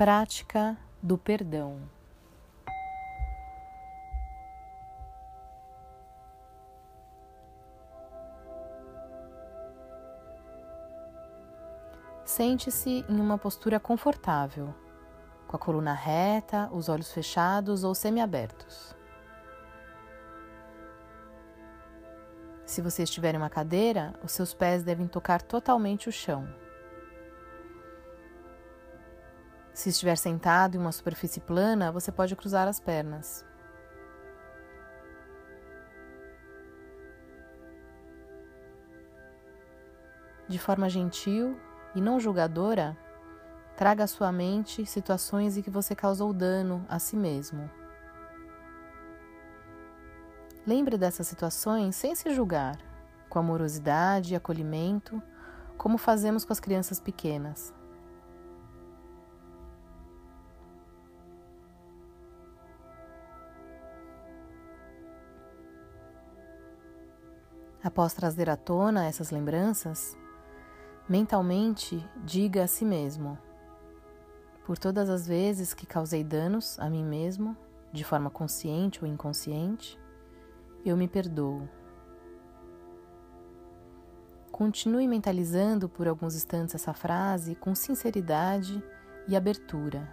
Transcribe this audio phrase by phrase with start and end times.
[0.00, 1.78] Prática do perdão.
[12.24, 14.74] Sente-se em uma postura confortável,
[15.46, 18.96] com a coluna reta, os olhos fechados ou semiabertos.
[22.64, 26.48] Se você estiver em uma cadeira, os seus pés devem tocar totalmente o chão.
[29.72, 33.44] Se estiver sentado em uma superfície plana, você pode cruzar as pernas.
[40.48, 41.56] De forma gentil
[41.94, 42.96] e não julgadora,
[43.76, 47.70] traga à sua mente situações em que você causou dano a si mesmo.
[50.66, 52.76] Lembre dessas situações sem se julgar,
[53.28, 55.22] com amorosidade e acolhimento,
[55.78, 57.72] como fazemos com as crianças pequenas.
[67.82, 70.14] Após trazer à tona essas lembranças,
[71.08, 73.38] mentalmente diga a si mesmo:
[74.66, 77.56] Por todas as vezes que causei danos a mim mesmo,
[77.90, 79.98] de forma consciente ou inconsciente,
[80.84, 81.66] eu me perdoo.
[84.52, 88.84] Continue mentalizando por alguns instantes essa frase com sinceridade
[89.26, 90.06] e abertura.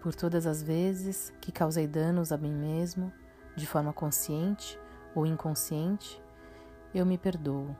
[0.00, 3.12] Por todas as vezes que causei danos a mim mesmo,
[3.54, 4.78] de forma consciente
[5.14, 6.22] ou inconsciente,
[6.94, 7.74] eu me perdoo.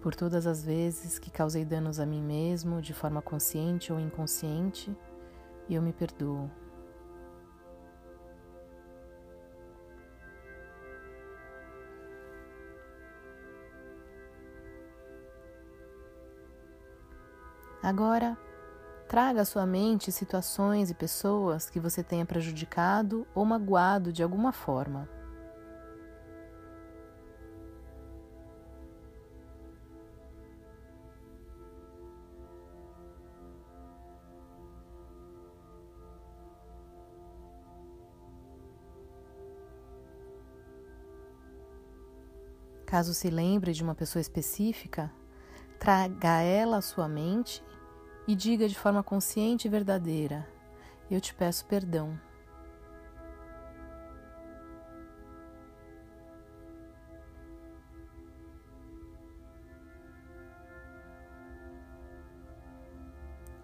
[0.00, 4.96] Por todas as vezes que causei danos a mim mesmo, de forma consciente ou inconsciente,
[5.68, 6.50] eu me perdoo.
[17.82, 18.38] Agora,
[19.10, 24.52] Traga à sua mente situações e pessoas que você tenha prejudicado ou magoado de alguma
[24.52, 25.08] forma.
[42.86, 45.10] Caso se lembre de uma pessoa específica,
[45.80, 47.60] traga ela à sua mente
[48.26, 50.46] e diga de forma consciente e verdadeira:
[51.10, 52.18] Eu te peço perdão.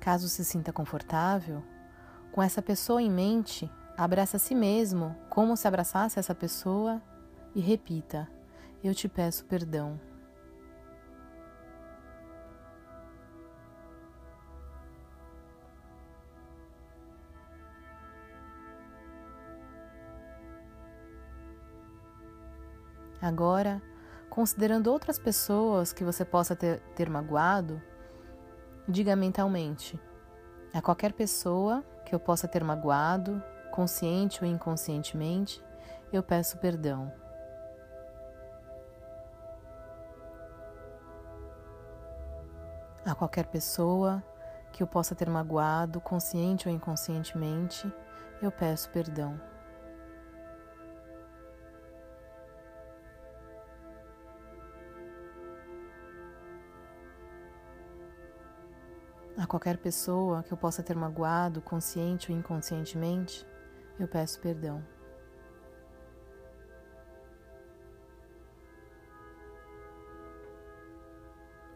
[0.00, 1.64] Caso se sinta confortável,
[2.30, 7.02] com essa pessoa em mente, abraça a si mesmo como se abraçasse essa pessoa
[7.56, 8.28] e repita:
[8.84, 9.98] Eu te peço perdão.
[23.20, 23.80] Agora,
[24.28, 27.80] considerando outras pessoas que você possa ter, ter magoado,
[28.88, 29.98] diga mentalmente:
[30.72, 35.64] a qualquer pessoa que eu possa ter magoado, consciente ou inconscientemente,
[36.12, 37.12] eu peço perdão.
[43.04, 44.22] A qualquer pessoa
[44.72, 47.90] que eu possa ter magoado, consciente ou inconscientemente,
[48.42, 49.40] eu peço perdão.
[59.38, 63.46] A qualquer pessoa que eu possa ter magoado, consciente ou inconscientemente,
[64.00, 64.82] eu peço perdão.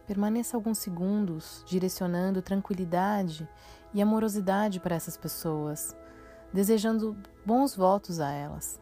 [0.07, 3.47] Permaneça alguns segundos direcionando tranquilidade
[3.93, 5.95] e amorosidade para essas pessoas,
[6.51, 8.81] desejando bons votos a elas,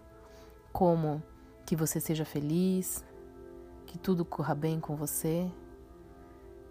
[0.72, 1.20] como
[1.66, 3.04] que você seja feliz,
[3.86, 5.50] que tudo corra bem com você,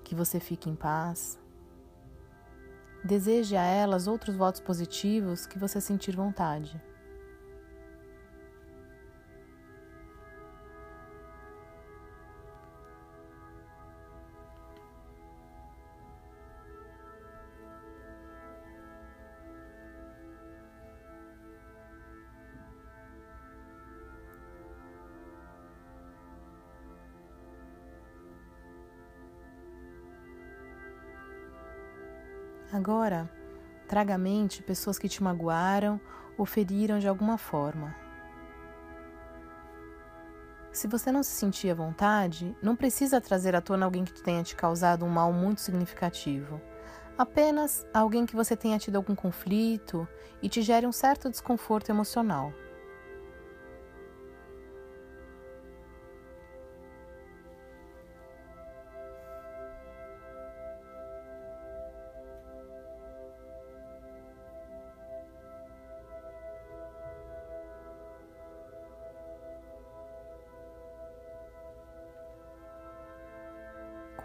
[0.06, 1.38] que você fique em paz
[3.04, 6.82] Deseje a elas outros votos positivos que você sentir vontade.
[32.72, 33.30] Agora,
[33.88, 36.00] traga à mente pessoas que te magoaram
[36.38, 37.96] ou feriram de alguma forma.
[40.72, 44.44] Se você não se sentir à vontade, não precisa trazer à tona alguém que tenha
[44.44, 46.62] te causado um mal muito significativo.
[47.18, 50.08] Apenas alguém que você tenha tido algum conflito
[50.42, 52.54] e te gere um certo desconforto emocional.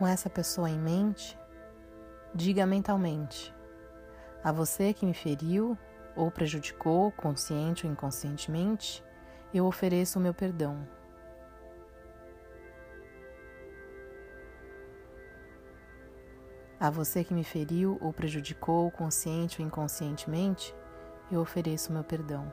[0.03, 1.39] Com essa pessoa em mente,
[2.35, 3.55] diga mentalmente:
[4.43, 5.79] A você que me feriu
[6.17, 9.01] ou prejudicou, consciente ou inconscientemente,
[9.55, 10.89] eu ofereço o meu perdão.
[16.81, 20.75] A você que me feriu ou prejudicou, consciente ou inconscientemente,
[21.31, 22.53] eu ofereço o meu perdão.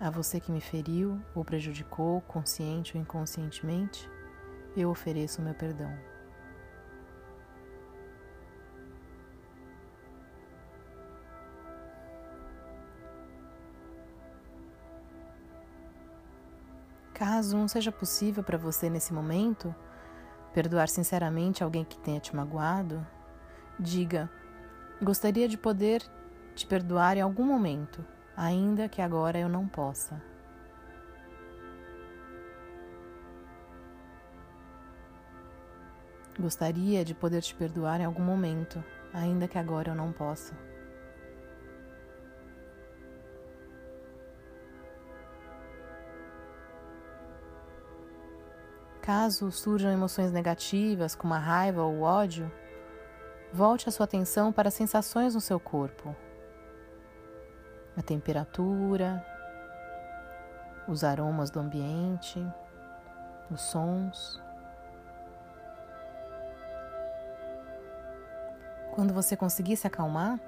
[0.00, 4.08] A você que me feriu ou prejudicou, consciente ou inconscientemente,
[4.76, 5.92] eu ofereço o meu perdão.
[17.12, 19.74] Caso não seja possível para você nesse momento
[20.54, 23.04] perdoar sinceramente alguém que tenha te magoado,
[23.80, 24.30] diga:
[25.02, 26.08] Gostaria de poder
[26.54, 28.04] te perdoar em algum momento
[28.38, 30.22] ainda que agora eu não possa.
[36.38, 38.82] Gostaria de poder te perdoar em algum momento,
[39.12, 40.54] ainda que agora eu não possa.
[49.02, 52.48] Caso surjam emoções negativas, como a raiva ou o ódio,
[53.52, 56.14] volte a sua atenção para as sensações no seu corpo
[57.98, 59.24] a temperatura,
[60.86, 62.40] os aromas do ambiente,
[63.50, 64.40] os sons.
[68.94, 70.38] Quando você conseguir se acalmar,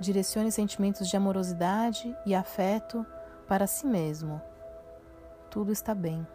[0.00, 3.06] direcione sentimentos de amorosidade e afeto
[3.46, 4.42] para si mesmo.
[5.48, 6.26] Tudo está bem.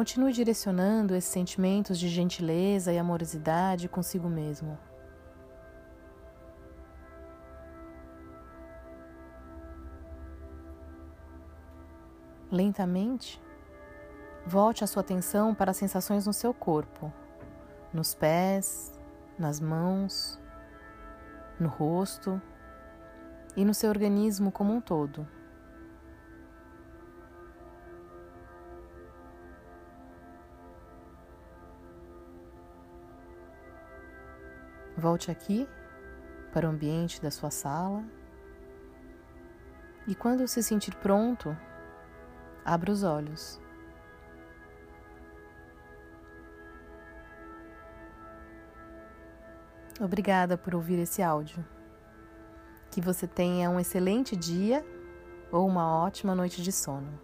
[0.00, 4.78] Continue direcionando esses sentimentos de gentileza e amorosidade consigo mesmo.
[12.50, 13.38] Lentamente,
[14.46, 17.12] volte a sua atenção para as sensações no seu corpo,
[17.92, 18.98] nos pés,
[19.38, 20.40] nas mãos,
[21.58, 22.40] no rosto
[23.54, 25.28] e no seu organismo como um todo.
[35.00, 35.66] Volte aqui
[36.52, 38.04] para o ambiente da sua sala
[40.06, 41.56] e, quando se sentir pronto,
[42.62, 43.58] abra os olhos.
[49.98, 51.64] Obrigada por ouvir esse áudio.
[52.90, 54.84] Que você tenha um excelente dia
[55.50, 57.18] ou uma ótima noite de sono.